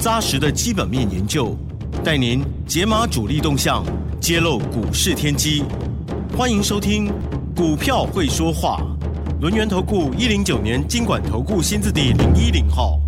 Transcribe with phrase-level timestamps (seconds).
[0.00, 1.56] 扎实的基本面研究，
[2.04, 3.84] 带您解码主力动向，
[4.20, 5.64] 揭露股市天机。
[6.36, 7.08] 欢迎收听
[7.56, 8.82] 《股票会说话》，
[9.40, 13.00] 轮源投顾一零九年经管投顾新字第零一零号。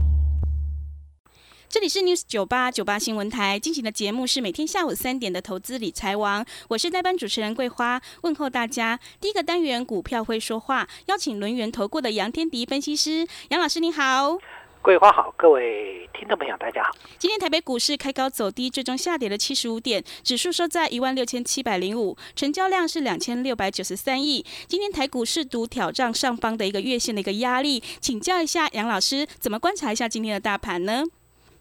[1.69, 8.99] 这里是 News 九八九八新闻台进行的节目是每天下午三点的投资理财王，我是代班主持人桂花，问候大家。
[9.21, 14.39] 第一个单元股票会说话，邀请轮源投顾的杨天迪分析师，杨老师你好。
[14.87, 16.93] 桂花好，各位听众朋友大家好。
[17.19, 24.47] 今天台北股市开高走低，最终下跌了七十五点，指数收在一万六千七百零五，成交量是两千六百九十三亿。
[24.69, 31.03] 今天台股市独挑战上方的一个月线的一个压力，请教一下杨老师，怎么观察一下今天的大盘呢？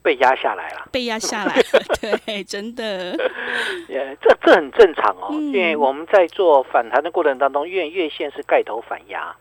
[0.04, 3.18] 被压下来了，被压下来了， 对，真的，
[3.90, 9.36] 呃，这这很正常哦，因为我们在做反弹的过程当中，因为月线是盖头反压，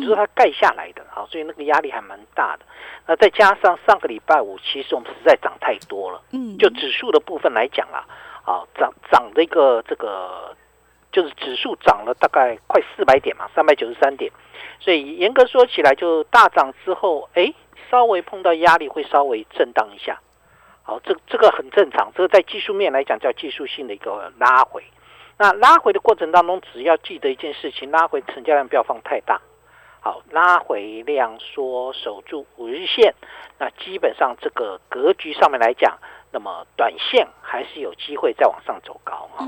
[0.00, 2.64] 就是它盖下来的，好，所以那个压力还蛮大的。
[3.06, 8.04] 那再加上上个礼拜五，其实我们实在涨太多了，嗯，就指数的部分来讲啊，
[8.44, 10.56] 啊，涨涨的一个这个，
[11.12, 14.32] 就是指数涨了大概快四百点嘛，三百九十三点，
[14.80, 17.52] 所以严格说起来，就大涨之后，哎。
[17.88, 20.18] 稍微碰到压力会稍微震荡一下，
[20.82, 24.82] 好，这这个很正常，这个在技术面来讲叫技术性的一个拉回。
[25.38, 29.40] 那拉回的过程当中，只要记得一件事情，拉回成交量不要放太大。
[30.06, 33.12] 好，拉回量缩，守住五日线，
[33.58, 35.98] 那基本上这个格局上面来讲，
[36.30, 39.44] 那么短线还是有机会再往上走高哈。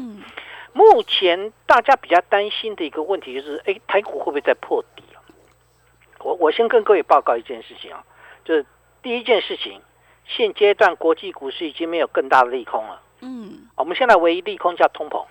[0.73, 5.05] 目前大家比较担心的一个问题就是，哎，台股会不会再破底
[6.19, 8.05] 我我先跟各位报告一件事情啊。
[8.45, 8.67] 就是
[9.01, 9.81] 第一件事情，
[10.27, 13.01] 现阶段国际股市已经没有更大的利空了。
[13.21, 15.25] 嗯，我们现在唯一利空叫通膨，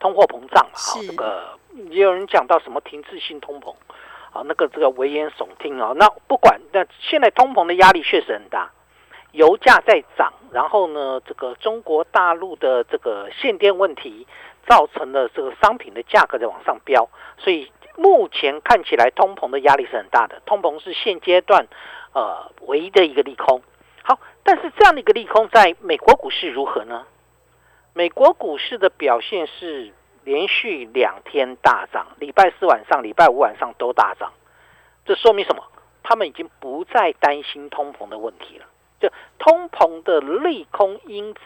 [0.00, 0.72] 通货膨胀嘛。
[0.74, 1.56] 好，这个
[1.90, 3.72] 也有人讲到什么停滞性通膨，
[4.32, 5.92] 啊，那个这个危言耸听啊。
[5.96, 8.70] 那不管，那现在通膨的压力确实很大，
[9.32, 14.26] 油价在涨，然后呢，这个中国大陆的这个限电问题
[14.68, 20.40] 造成了这个商品的价格在往上飙，所以目前看起来通膨的压力是很大的。
[20.46, 21.66] 通膨是现阶段。
[22.14, 23.62] 呃，唯一的一个利空。
[24.02, 27.06] 好，但是这样的一个利空，在美国股市如何呢？
[27.92, 29.92] 美国股市的表现是
[30.28, 34.30] 连续两天大涨，礼拜四晚上、礼拜五晚上都大涨。
[35.06, 35.64] 这说明什么？
[36.02, 38.66] 他们已经不再担心通膨的问题了。
[39.00, 41.40] 就通膨的利空因子，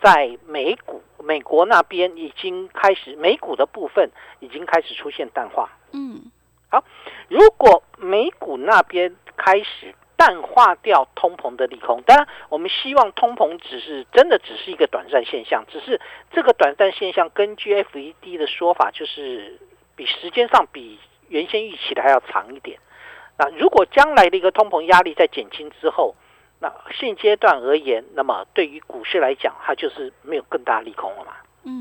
[0.00, 4.10] 在美股、美国那边已经开始，美股的部分
[4.40, 5.68] 已经开始出现淡化。
[5.92, 6.32] 嗯，
[6.70, 6.82] 好，
[7.28, 9.14] 如果美股那边。
[9.40, 16.00] 开始淡化掉通膨的利空，当然，我们希望通膨只是真的只是一个短暂现象，只是
[16.32, 19.60] 这个短暂现象，根据 FED 的说法，就是
[19.94, 20.98] 比时间上比
[21.28, 22.80] 原先预期的还要长一点。
[23.38, 26.16] 那如果将来的一个通膨压力在减轻之后，
[26.58, 31.32] 那现阶段而言，那么对于股市来讲，它就是没有更大利空了嘛。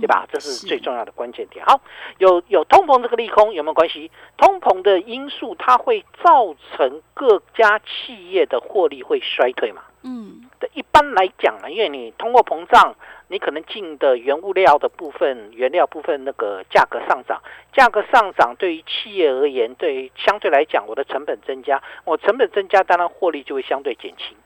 [0.02, 0.28] 对吧？
[0.32, 1.66] 这是最重要的关键点。
[1.66, 1.82] 好，
[2.18, 4.12] 有有通膨这个利空有没有关系？
[4.38, 9.84] 通膨的因素它会造成各家企业的获利会衰退嘛？
[10.04, 12.96] 嗯，对一般来讲呢，因为你通货膨胀，
[13.28, 17.42] 你可能进的原物料的部分、原料部分那个价格上涨，
[17.74, 24.38] 价格上涨对于企业而言，对于相对来讲，我的成本增加，我成本增加，当然获利就会相对减轻。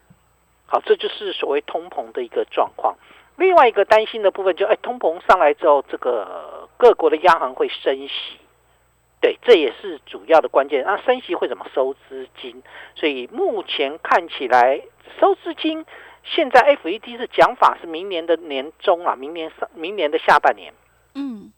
[0.66, 2.96] 好，这就是所谓通膨的一个状况。
[3.41, 8.38] 另外一个担心的部分就，哎，通膨上来之后，这个各国的央行会升息，
[9.19, 10.84] 对，这也是主要的关键。
[10.85, 12.62] 那升息会怎么收资金？
[12.94, 14.81] 所以目前看起来
[15.19, 15.84] 收资金，
[16.23, 20.72] 现在 FED 是讲法是明年的年中啊，明年上明年的下半年，
[21.16, 21.52] 嗯，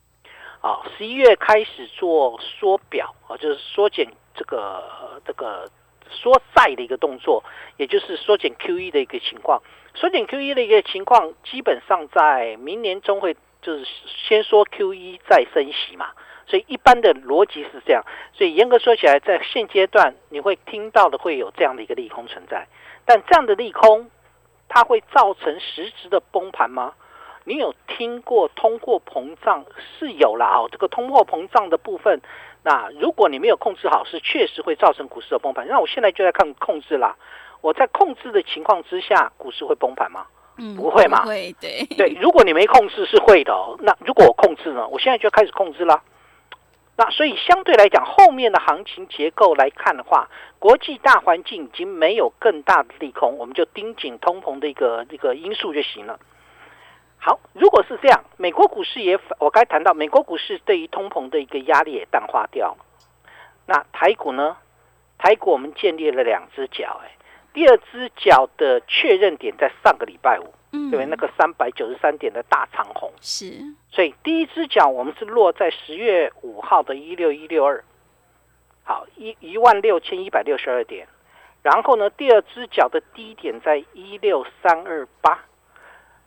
[0.62, 5.70] 啊，十一月开始做缩表啊，就是缩减这个这个
[6.10, 7.44] 缩债的一个动作，
[7.76, 9.62] 也就是缩减 QE 的一个情况。
[9.96, 13.86] 缩减 QE 的一个情况，基本上在明年中会就是
[14.28, 16.08] 先说 QE 再升息嘛，
[16.48, 18.04] 所以一般的逻辑是这样。
[18.34, 22.68] 所以严格说起来，在现阶段你会听到的会有这样的一个利空存在，
[23.06, 24.10] 但这样的利空
[24.68, 26.94] 它会造成实质的崩盘吗？
[27.46, 29.66] 你有听过通货膨胀
[30.00, 30.66] 是有了啊？
[30.72, 32.22] 这个通货膨胀的部分，
[32.64, 35.68] 那如果你没有控制好，是确实会造成股市的崩盘。
[35.68, 37.16] 那我现在就在看控制啦。
[37.64, 40.26] 我在控制的情况之下，股市会崩盘吗？
[40.58, 41.24] 嗯，不会嘛？
[41.24, 42.10] 会，对对。
[42.22, 43.78] 如果你没控制是会的哦。
[43.80, 44.86] 那如果我控制呢？
[44.90, 46.04] 我现在就开始控制了。
[46.98, 50.28] 那所以相对来讲，后面的行情结构来看的话，
[50.60, 56.20] 国际大环境已经没有更大的利空，我们就盯紧通膨的一个这个因素就行了。
[57.18, 62.76] 好，如果是这样，美国股市也我该谈到，美国股市对于通膨的一个压力也淡化掉。
[63.66, 64.58] 那台股呢？
[65.18, 67.16] 台股我们建立了两只脚，哎，
[67.54, 70.54] 第二只脚的确认点在上个礼拜五。
[70.90, 71.06] 对对？
[71.06, 73.14] 那个三百九十三点的大长红。
[73.22, 73.62] 是，
[73.92, 77.84] 所以第一只脚我们是落在十月五号的一六一六二，
[78.84, 81.08] 好一一万六千一百六十二点，
[81.62, 85.46] 然后呢，第二只脚的低点在一六三二八，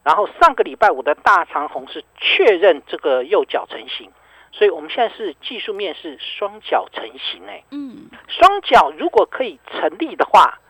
[0.04, 4.12] 然后上个礼拜五的大长红是确认这个右脚成型，
[4.52, 10.60] 所以我们现在是技术面是双脚成型哎，嗯，双脚如果可以成立的话，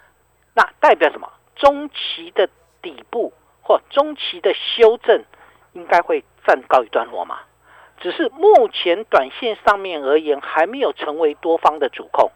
[0.56, 1.30] 那代表什么？
[1.54, 2.48] 中期的
[2.82, 3.32] 底部。
[3.68, 5.24] 或中期的修正
[5.72, 7.40] 应该会暂告一段落嘛？
[8.00, 12.30] 只是目前短线上面而言，还没有成为多方的主控，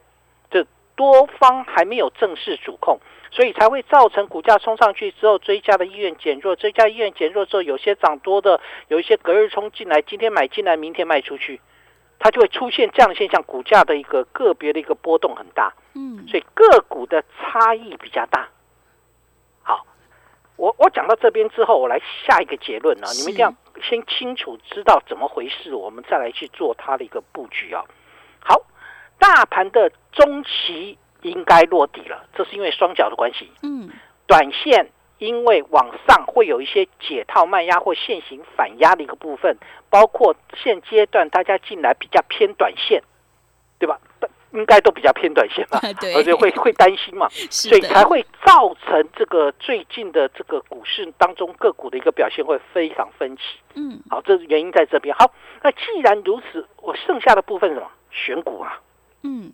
[0.50, 2.98] 这多方还没有正式主控，
[3.30, 11.60] 所以才会造成股价冲上去之后，追加的意愿减弱，追加意愿减弱之后，有些涨多的，有一些隔日冲进来，今天买进来，明天卖出去，
[12.20, 18.46] 它就会出现这样的现象，股价的一个个别的一个波动很大，嗯，所以个股的差异比较大。
[19.62, 19.86] 好
[20.56, 23.08] 我我讲到这边之后，我来下一个结论啊。
[23.16, 23.52] 你们一定要
[23.82, 27.82] 先清楚知道怎么回事，我们再来去做它的一个布局啊。
[28.38, 28.60] 好，
[29.18, 33.50] 大盘的中期应该落底了，这是因为双脚的关系。
[33.62, 33.88] 嗯，
[34.26, 34.90] 短线
[35.20, 39.56] 因为往上会有一些解套卖压或现行反压的一个部分，
[39.88, 43.02] 包括现阶段大家进来比较偏短线，
[43.78, 44.00] 对吧？
[44.52, 45.78] 应该都比较偏短线吧，
[46.16, 53.42] 而且会会担心嘛， 所以才会造成这个最近的这个股市当中个股的一个表现会非常分歧。
[53.74, 55.14] 嗯，好，这原因在这边。
[55.14, 55.32] 好，
[55.62, 58.80] 那既然如此，我剩下的部分什么选股啊？
[59.22, 59.52] 嗯，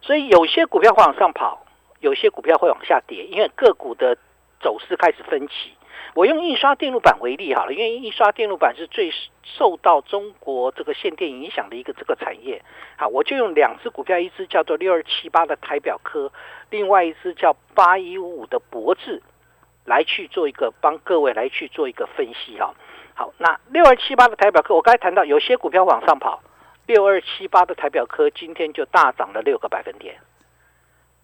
[0.00, 1.66] 所以有些股票会往上跑，
[1.98, 4.16] 有些股票会往下跌，因为个股的
[4.60, 5.72] 走势开始分歧。
[6.14, 9.12] 我用印刷电路板为例好了，因为印刷电路板是最
[9.42, 12.62] 受到中国这个限电影响的一个这个产业。
[12.96, 16.32] 好，我就用两只股票，一只叫做六二七八的台表科，
[16.70, 19.22] 另外一只叫八一五五的博智，
[19.84, 22.74] 来去做一个帮各位来去做一个分析哈。
[23.14, 26.42] 好，那六二七八的台表科，我刚才谈到有些股票往上跑，
[26.86, 30.16] 六二七八的台表科今天就大涨了六个百分点，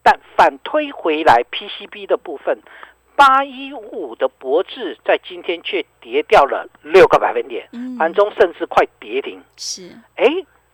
[0.02, 2.58] 但反推回来 PCB 的部分。
[3.16, 7.68] 八一五的博智在今天却跌掉了六个百分点，
[7.98, 9.42] 盘中甚至快跌停。
[9.56, 10.24] 是，哎，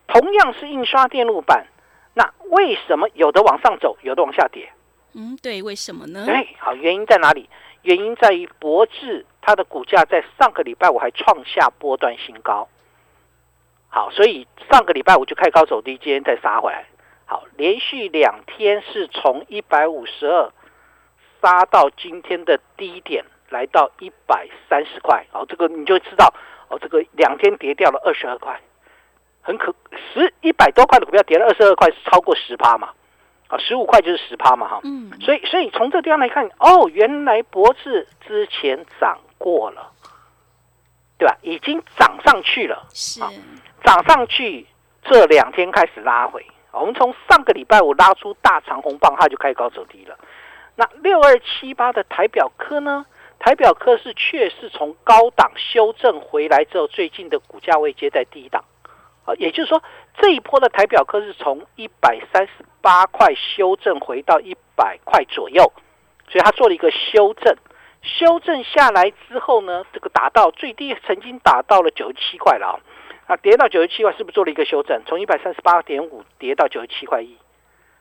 [0.06, 1.66] 同样是印刷电路板，
[2.14, 4.70] 那为什么有的往上走，有的往下跌？
[5.14, 6.24] 嗯，对，为什么呢？
[6.28, 7.48] 哎，好，原因在哪里？
[7.82, 12.68] 原因在于博智它的股价在上个礼拜五还创下波段新高。
[13.88, 16.84] 好，所以上个礼拜五就开高走低，今天再杀回来。
[17.26, 20.52] 好，连续两天是从一百五十二。
[21.40, 26.32] 杀到今天的低点，来到一百三十块，哦，这个你就知道，
[26.68, 28.60] 哦，这个两天跌掉了二十二块，
[29.42, 29.74] 很可
[30.12, 32.90] 十一百多块的股票跌了二十二块，是超过十趴嘛？
[33.48, 39.90] 啊，十五块就是十趴嘛，哈，嗯，所以所以从这地方来看，哦，原来博智之前涨过了，
[41.18, 41.36] 对吧？
[41.42, 43.20] 已经涨上去了，是。
[43.82, 44.66] 涨上去，
[45.02, 50.16] 这两天开始拉回，我们从上个礼拜五拉出大长红棒，它就开始高走低了。
[50.80, 53.04] 那六二七八的台表科呢？
[53.38, 58.64] 台表科是确实从高档修正回来之后，最近的股价位接在低档，
[59.26, 59.82] 啊，也就是说
[60.16, 65.70] 这一波的台表科是从一百三十八块修正回到一百块左右，
[66.30, 67.54] 所以它做了一个修正，
[68.00, 72.80] 修正下来之后呢，这个达到最低曾经达到了九十七块了
[73.26, 75.02] 啊，啊跌到九十七块是不是做了一个修正？
[75.04, 77.36] 从一百三十八点五跌到九十七块一，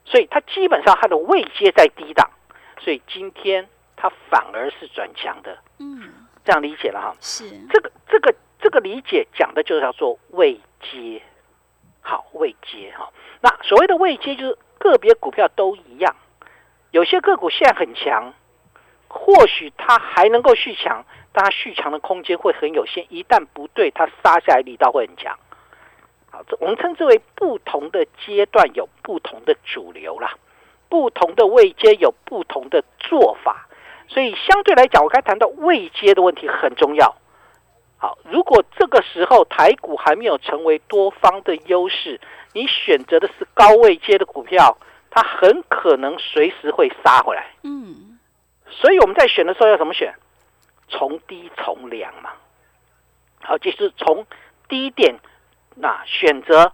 [0.05, 2.29] 所以它基本上它的位阶在低档。
[2.79, 6.11] 所以今天它反而是转强的，嗯，
[6.45, 7.15] 这样理解了哈。
[7.19, 11.21] 是这个这个这个理解讲的就是叫做未接，
[12.01, 13.11] 好未接哈。
[13.41, 16.15] 那所谓的未接就是个别股票都一样，
[16.91, 18.33] 有些个股现在很强，
[19.07, 23.05] 或许它还能够续强，但它续强的空间会很有限。
[23.09, 25.37] 一旦不对，它杀下来力道会很强。
[26.31, 30.33] 好，这我们称之为不同的阶段有不同的主流啦。
[30.89, 33.67] 不同的位阶有不同的做法，
[34.07, 37.15] 所以相对来讲，我刚谈到位阶的问题很重要。
[37.97, 42.19] 好，如果这个时候台股还没有成为多方的优势，
[42.53, 44.77] 你选择的是高位阶的股票，
[45.11, 47.51] 它很可能随时会杀回来。
[47.63, 48.17] 嗯，
[48.69, 50.15] 所以我们在选的时候要怎么选？
[50.87, 52.31] 从低从良嘛。
[53.41, 54.25] 好，就是从
[54.67, 55.19] 低点
[55.75, 56.71] 那选择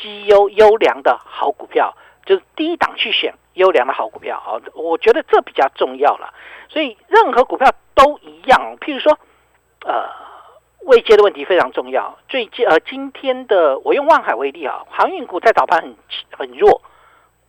[0.00, 4.38] 绩优优良的好股票，就是低档去选优良的好股票。
[4.38, 6.32] 啊，我觉得这比较重要了。
[6.70, 8.76] 所以任何股票都一样。
[8.80, 9.18] 譬如说，
[9.84, 10.08] 呃，
[10.86, 12.18] 未接的问题非常重要。
[12.28, 15.96] 最近呃，今天的我用万海为例啊，航运股在早盘很
[16.30, 16.80] 很弱。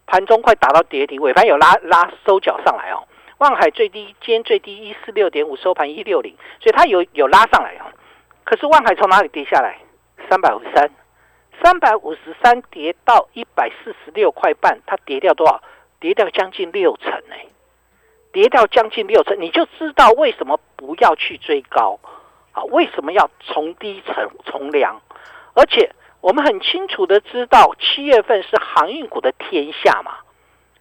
[0.06, 3.04] 盘中快达到跌停，尾盘有拉拉收脚上来哦。
[3.38, 7.86] 望海最低今天最低一四六点五，收盘一六零，所以它有有拉上来哦。
[8.44, 9.78] 可是望海从哪里跌下来？
[10.28, 10.90] 三百五十三，
[11.64, 15.62] 三百五十三跌到一百四十六块半，它跌掉多少？
[16.00, 17.36] 跌掉将近六成呢，
[18.32, 22.00] 跌掉将近六成，你就知道为什么不要去追高
[22.52, 22.64] 啊？
[22.66, 25.02] 为什么要从低层从量？
[25.54, 25.92] 而且。
[26.22, 30.18] 我们很清楚的知道，七月份是航运股的天下嘛，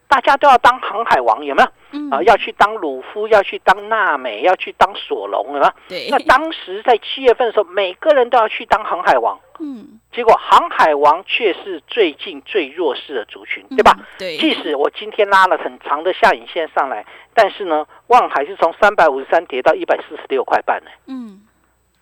[0.08, 1.68] 大家都要当航海王，有没有？
[2.10, 5.60] 啊，要去当鲁夫，要去当娜美，要去当索隆？
[5.88, 6.08] 对。
[6.10, 10.00] 那当时在七月份的时候，每个人都要去当航海王，嗯。
[10.12, 13.96] 结果航海王却是最近最弱势的族群，对吧？
[14.18, 14.36] 对。
[14.38, 17.04] 即使我今天拉了很长的下影线上来，
[17.34, 20.90] 但是呢，望海是从三百五十三跌到一百四十六块半呢。
[21.06, 21.42] 嗯。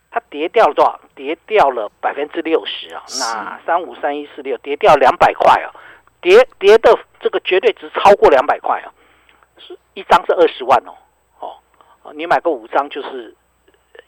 [0.08, 0.98] 它跌掉了多少？
[1.14, 3.02] 跌掉了百分之六十啊！
[3.20, 5.68] 那三五三一四六跌掉两百块啊，
[6.22, 8.88] 跌跌的这个绝对值超过两百块啊，
[9.58, 10.92] 是一张是二十万哦，
[12.02, 13.34] 哦，你买个五张就是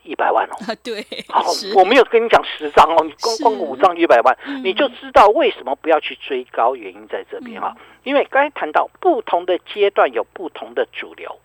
[0.02, 0.56] 一百万哦。
[0.66, 1.44] 啊，对，好，
[1.76, 7.76] 我没有跟你讲十张哦，你光光五张一百万，你就知道为什么不要去追高，原因在这边哈。
[8.04, 11.38] 因为刚才谈到不同的阶段有不同的主流，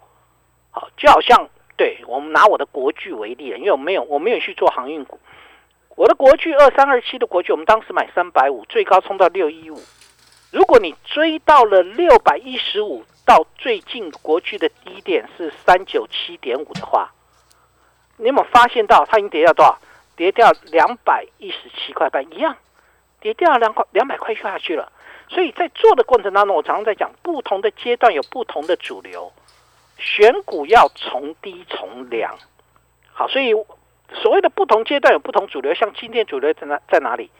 [0.71, 1.49] 好，就好像。
[1.75, 5.19] 对我们拿我的国巨为例，因为我没有我没有去做航运股，
[5.95, 9.81] 我的国巨二三二七的国巨，我们当时买三百五，最高冲到六一五。
[10.51, 17.11] 如果你追到了六百一十五，到最近国巨的低点是三九七点五的话，
[18.17, 19.79] 你有没有发现到它已经跌掉多少？
[20.15, 22.55] 跌掉两百一十七块半，一样
[23.19, 24.91] 跌掉两块两百块下去了。
[25.29, 29.31] 所以在做的过程当中，我常常在讲，不同的阶段有不同的主流。
[29.97, 32.37] 选股要从低从量，
[33.13, 33.53] 好，所以
[34.21, 37.31] 所谓的不同阶段有不同主流，像今天主流在哪在哪里？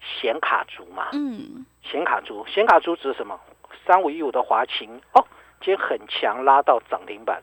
[0.00, 3.38] 显卡族嘛，嗯，显卡族，显卡族指什么？
[3.86, 5.24] 三五一五的华勤哦，
[5.60, 7.42] 今天很强，拉到涨停板。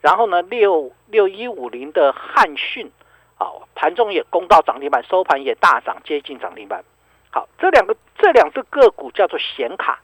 [0.00, 2.90] 然后呢，六六一五零的汉讯，
[3.38, 6.84] 哦，盘中也攻到涨停板，收盘也大涨，接近涨停板。
[7.30, 9.98] 好，这两个这两个个股叫做显卡，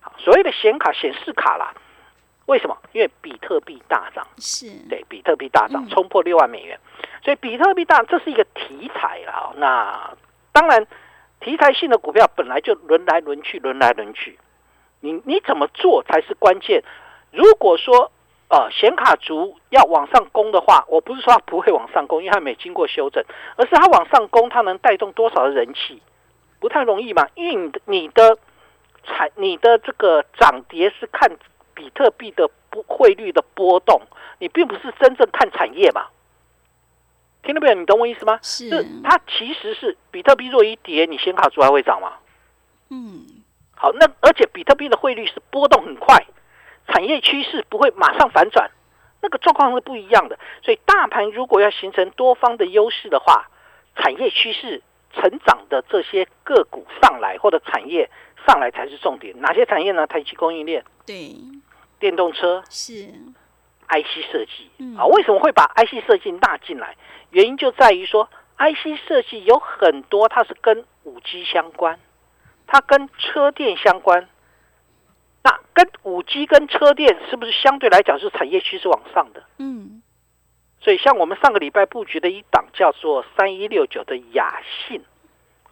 [0.00, 1.74] 好，所谓的显卡显示卡啦。
[2.46, 2.76] 为什么？
[2.92, 6.78] 因为比特币大涨，是对比特币大涨，冲破六万美元，
[7.24, 9.52] 所以比特币大，这是一个题材了。
[9.56, 10.14] 那
[10.52, 10.86] 当然，
[11.40, 14.38] 题材性的股票本来就轮来轮去，轮来轮去，
[15.00, 16.82] 你你怎么做才是关键？
[17.30, 18.10] 如果说
[18.48, 23.24] 呃显卡族要往上攻的话，我不是说它不会往上攻，因为它没经过修正，
[23.56, 26.02] 而是它往上攻，它能带动多少的人气？
[26.60, 28.38] 不太容易嘛，因为你的你的
[29.04, 31.30] 产你的这个涨跌是看。
[31.76, 34.00] 比特币的不汇率的波动，
[34.38, 36.06] 你并不是真正看产业嘛？
[37.42, 37.74] 听到没有？
[37.74, 38.38] 你懂我意思吗？
[38.40, 38.70] 是，
[39.04, 42.14] 它其实是比特币若一跌，你显卡族还会涨吗？
[42.88, 43.26] 嗯，
[43.76, 46.26] 好，那而且比特币的汇率是波动很快，
[46.88, 48.70] 产业趋势不会马上反转，
[49.20, 50.38] 那个状况是不一样的。
[50.62, 53.48] 所以大盘如果要形成多方的优势的话，
[53.96, 54.82] 产业趋势
[55.14, 58.10] 成长的这些个股上来，或者产业
[58.46, 59.38] 上来才是重点。
[59.40, 60.06] 哪些产业呢？
[60.06, 61.36] 台积供应链，对。
[61.98, 62.92] 电动车是
[63.88, 65.06] IC 设计啊？
[65.06, 66.94] 为什么会把 IC 设计纳进来？
[67.30, 68.28] 原因就在于说
[68.58, 71.98] ，IC 设计有很多它是跟五 G 相关，
[72.66, 74.28] 它跟车电相关。
[75.42, 79.44] 那跟五 G 跟车电是不是相对来讲是产业趋势往上的？
[79.58, 80.02] 嗯。
[80.80, 85.02] 所以像我们上个礼拜布局的一档叫做三一六九的雅信，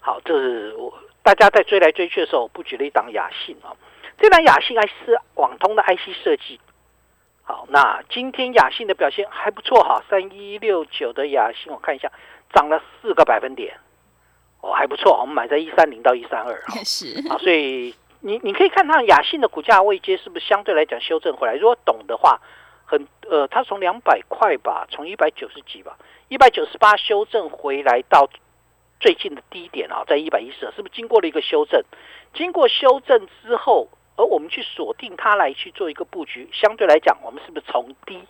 [0.00, 3.76] 好，这是我大家在追来追去的时候布局了一档雅信啊。
[4.18, 6.58] 这档雅信 IC 是网通的 IC 设计，
[7.42, 12.10] 好，那今天雅信的表现还不错哈，三一六九的雅信我看一下，
[12.52, 13.76] 涨了四个百分点，
[14.64, 21.54] 哦，还不错，我们买在一三零到一三二， 是啊，所以你你可以看到雅信的股价位阶是不是相对来讲修正回来？
[21.56, 22.40] 如果懂的话，
[22.86, 28.28] 很呃，它从两百块吧，从一百九十几吧，一百九十八修正回来到
[28.98, 31.82] 最近的低点啊，在一百一十，是不是经过了一个修正？
[32.32, 33.88] 经过修正之后。
[34.16, 38.22] 而我们去锁定它来去做一个布局，相对来讲，我们是不是从低？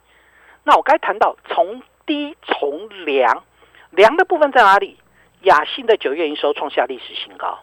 [0.62, 3.45] 那我该谈到从低从量，
[3.91, 4.97] 量的部分在哪里？
[5.45, 7.61] 雅信的九月营收创下历史新高。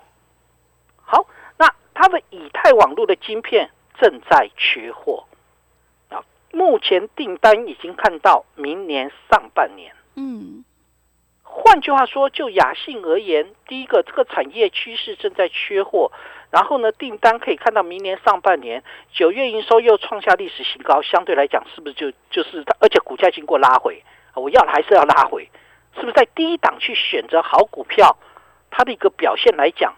[0.96, 3.70] 好，那它的以太网络的晶片
[4.00, 5.26] 正在缺货。
[6.10, 9.94] 啊，目前订单已经看到明年上半年。
[10.16, 10.64] 嗯，
[11.44, 16.12] 换句话说，就雅信而言，第一个这个产业趋势正在缺货，
[16.50, 24.04] 然后呢，订单可以看到明年上半年九月营收又创下历史新高，相对来讲是不是就就是它，而且股价经过拉回，
[24.36, 25.50] 我要还是要拉回，
[25.95, 28.17] 是不是在低档去选择好股票，
[28.69, 29.93] 它的一个表现来讲，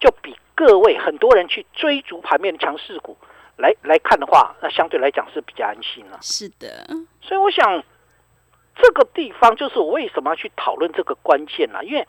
[0.00, 3.16] 就比各位很多人去追逐盘面强势股
[3.56, 6.18] 来来看的话，那相对来讲是比较安心了。
[6.20, 6.86] 是的，
[7.20, 7.82] 所以我想。
[8.74, 12.08] 这个地方就是我为什么要去讨论这个关键了，因为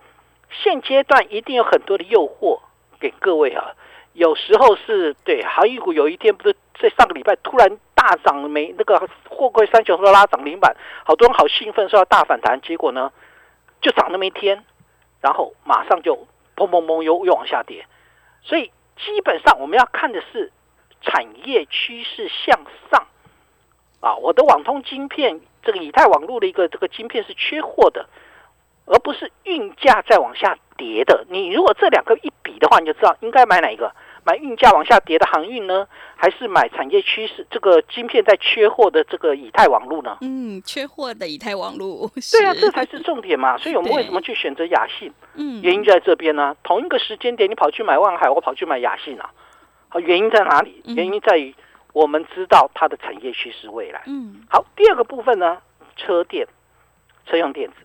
[0.49, 2.57] 现阶段一定有很多的诱惑
[3.01, 3.73] 给各位啊。
[4.13, 8.97] 有时候是对航运股，有一天不是在上个礼拜突然大涨，没那个
[9.27, 10.73] 货柜三雄都拉涨停板，
[11.03, 13.11] 好多人好兴奋说要大反弹，结果呢
[13.83, 14.65] 就涨那么一天，
[15.21, 16.15] 然后马上就
[16.55, 17.85] 砰砰砰又又往下跌。
[18.41, 20.51] 所以基本上我们要看的是
[21.01, 22.59] 产业趋势向
[22.89, 23.05] 上
[23.99, 25.41] 啊，我的网通晶片。
[25.65, 28.09] 这个以太网络的一个这个晶片是缺货的，
[28.85, 31.25] 而不是运价在往下跌的。
[31.29, 33.95] 你如果这两个一比的话，你就知道应该买哪一个？
[34.25, 40.17] 买运价往下跌的航运呢，还是买产业趋势这个晶片在缺货的这个以太网络呢？
[40.21, 42.09] 嗯，缺货的以太网络。
[42.31, 43.57] 对啊，这才是重点嘛。
[43.61, 45.11] 所以我们为什么去选择雅信？
[45.35, 46.55] 嗯，原因就在这边呢。
[46.63, 49.31] 同一个时间点，你跑去买万海，我跑去买雅信啊。
[49.89, 50.81] 好，原因在哪里？
[50.85, 51.53] 原因在于。
[51.93, 54.01] 我们知道它的产业趋势未来。
[54.07, 55.59] 嗯，好，第二个部分呢，
[55.95, 56.47] 车电、
[57.27, 57.75] 车用电子、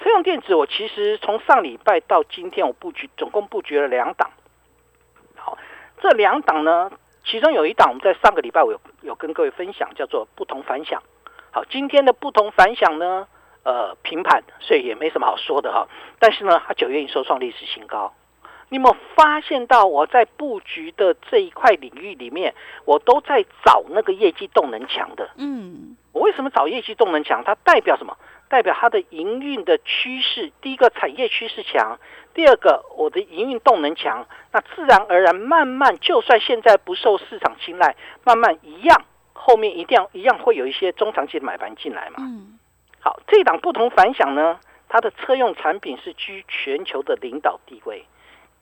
[0.00, 4.28] 车用电子，我其实从上礼拜到今天，我布局总共布局了两档。
[6.02, 6.90] 好，这两档呢，
[7.24, 11.02] 其中有一档我们在上个礼拜我有有跟各位分享，叫做不同凡响。
[11.52, 13.26] 好，今天的不同凡响呢，
[13.62, 15.86] 呃，平盘，所以也没什么好说的哈。
[16.18, 18.12] 但是呢，它九月营收创历史新高。
[18.68, 22.54] 你有没有发现到我在布局的这一块领域里面，
[22.86, 25.28] 我都在找那个业绩动能强的。
[25.36, 27.44] 嗯，我为什么找业绩动能强？
[27.44, 28.16] 它代表什么？
[28.48, 30.50] 代表它的营运的趋势。
[30.62, 31.98] 第一个产业趋势强，
[32.34, 42.16] 第二个我的营运动能强，那自然而然慢慢，就算现在不受市场青睐，慢慢一样，后面一定要一样会有一些中长期的买盘进来嘛。
[42.20, 42.58] 嗯，
[43.00, 48.06] 好，这档不同凡响呢，它的车用产品是居全球的领导地位。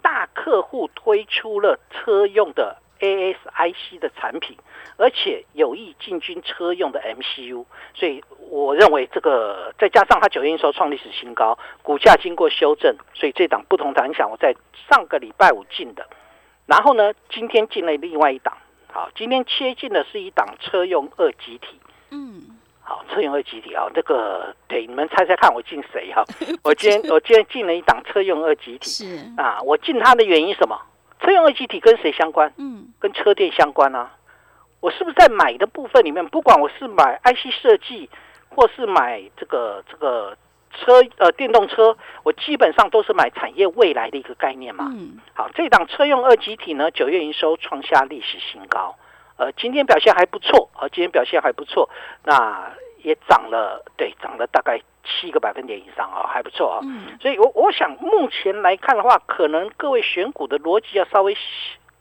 [0.03, 4.57] 大客户推出了车用的 ASIC 的产品，
[4.97, 14.55] 而且有意进军车用的 MCU，所以我认为这个再加上它九月营收创历史新高，股价经过修正，所以这档不同弹响，我在
[14.89, 16.07] 上个礼拜五进的，
[16.67, 18.57] 然后呢，今天进了另外一档，
[18.93, 22.57] 好，今天切进的是一档车用二极体，嗯。
[22.83, 26.25] 好，车用二极体啊，这个对你们猜猜看，我进谁哈？
[26.65, 30.77] 我今天我今天进了一档车用二极体，是啊，我进它的原因什么？
[31.21, 32.53] 车用二极体跟谁相关？
[32.57, 34.13] 嗯，跟车电相关啊。
[34.81, 38.09] 我是不是在买的部分里面，不管我是买 IC 设计，
[38.49, 40.37] 或是买这个这个
[40.73, 44.91] 车呃电动车，我基本上都是买产业未来的一个概念嘛。
[44.91, 48.97] 嗯，好，这档车用二极体呢，九月营收创下历史新高。
[49.37, 51.91] 呃，今天表现还不错，呃，今天表现还不错，
[52.25, 52.73] 那
[53.03, 56.81] 也涨了，对，涨了大概七个百分点以上啊，还不错啊。
[56.83, 61.37] 嗯，所以，我我想目前来看的话，可能各位选股的逻辑要稍微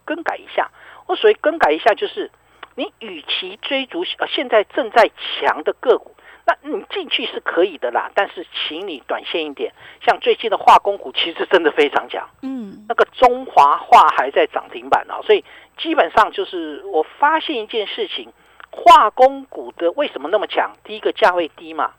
[0.06, 0.70] 更改一下。
[1.08, 2.30] 我所谓更改一下，就是
[2.76, 5.10] 你与其追逐呃现在正在
[5.40, 6.16] 强的个股。
[6.46, 9.72] 那你进去是可以的啦，但是请你短线一点。
[10.04, 12.28] 像最近的化工股，其实真的非常强。
[12.42, 15.46] 嗯，那个中华化还在涨停板啊，所以
[15.78, 18.34] 基本上就是我发现一件事情：
[18.72, 20.72] 化工股的为什么那么强？
[20.84, 21.92] 第一个价位低嘛，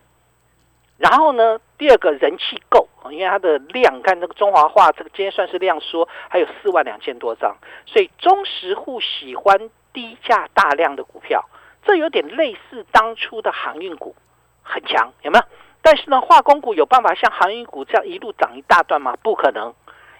[0.99, 7.57] 然后呢，第二个人气够，因为它的量，看这个中华化这个今天算是量缩，还有四万两千多张，
[7.87, 11.45] 所以中实户喜欢低价大量的股票，
[11.85, 14.15] 这有点类似当初的航运股。
[14.63, 15.45] 很强有没有？
[15.83, 19.17] 但是呢，化工股有办法像航运股这样一路涨一大段吗？
[19.21, 19.75] 不可能，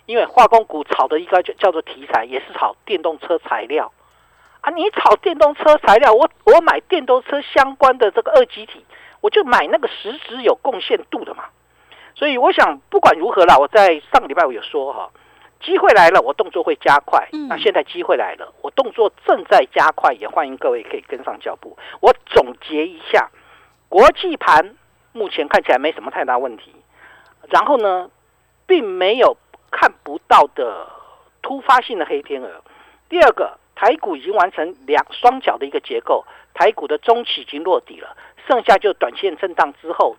[0.07, 3.93] 因为化工股炒的一个叫叫做题材，也是炒电动车材料
[4.61, 4.71] 啊。
[4.71, 8.85] 你炒电动车材料，我我买电动车相关的这个二级体，
[9.21, 11.45] 我就买那个实质有贡献度的嘛。
[12.15, 15.11] 所以我想不管如何啦，我在上个礼拜我有说哈，
[15.63, 17.29] 机会来了，我动作会加快。
[17.49, 21.79] 那现在机会来了，我动作正在加快，也欢迎各位可以跟上脚步。
[22.01, 23.31] 我总结一下。
[23.89, 24.77] 国际盘
[25.13, 26.73] 目前看起来没什么太大问题，
[27.49, 28.09] 然后呢，
[28.67, 29.37] 并没有
[29.71, 30.87] 看不到的
[31.43, 32.63] 突发性的黑天鹅。
[33.09, 38.15] 第二个，台股已经完成两双脚的一个结构，台股的中期已经落底了，
[38.47, 40.17] 剩下就短线震荡之后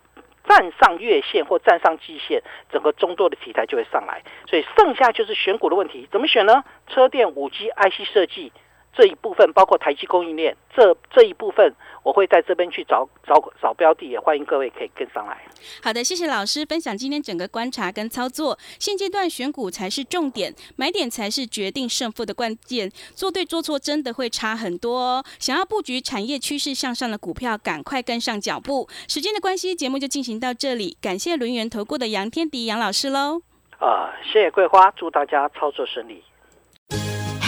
[0.47, 4.24] 站上月线或站上季线，整个中多的题材就会上来。
[4.47, 6.63] 所以剩下就是选股的问题，怎么选呢？
[6.88, 8.52] 车电、五 G、IC 设计
[8.93, 11.73] 这一部分包括台积供应链，这这一部分
[12.04, 15.41] 我会在这边去找找找标的，也欢迎各位可以跟上来。
[15.82, 18.58] 好的，谢谢老师分享今天整个观察跟操作。
[18.80, 22.91] 现阶段选股才是重点，买点才是决定胜负的关键。
[23.15, 25.23] 做对做错真的会差很多哦。
[25.39, 28.88] 想要布局产业趋势向上的股票，赶快跟上脚步。
[29.08, 30.97] 时间的关系，节目就进行到这里。
[31.01, 33.41] 感谢轮圆投顾的杨天迪杨老师喽。
[33.80, 36.23] 啊，谢谢桂花，祝大家操作顺利。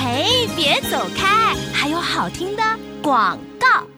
[0.05, 2.63] 哎，别走开，还有好听的
[3.01, 3.92] 广告。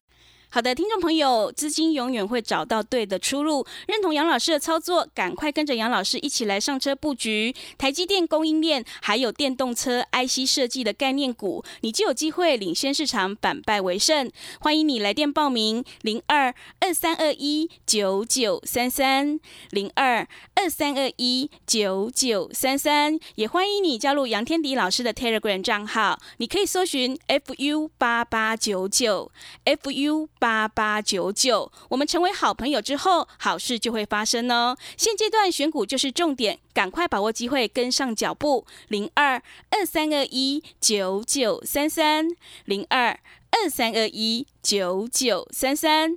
[0.56, 3.68] 好的，听众朋友，资金永远会找到对的出路。
[3.90, 14.32] 认同杨老师的操作，赶快跟着杨老师一起来上车布局台积电供应链，还有电动车 IC 设计的概念股，你就有机会领先市场，反败为胜。
[14.62, 19.38] 欢迎你来电报名：零二二三二一九九三三
[19.72, 23.20] 零二二三二一九九三三。
[23.36, 29.30] 也欢迎你加入杨天迪老师的 Telegram 账号，你可以搜寻 FU 八八九九
[29.66, 30.30] FU。
[30.46, 34.78] 八八九九，我们成为好朋友之后，好事就会发生哦。
[34.96, 38.64] 现阶段选股就是重点，赶快把握机会，跟上脚步。
[38.88, 42.28] 零二二三二一九九三三，
[42.66, 46.16] 零二二三二一九九三三。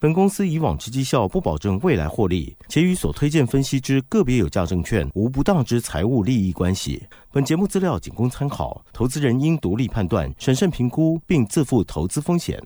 [0.00, 7.06] 本公司以往之绩效不保证未来获利，且与所推荐分析之个别有价证券无不当之财务利益关系。
[7.30, 12.58] 本节目资料仅供参考，投资人应独立判断、审慎评估，并自负投资风险。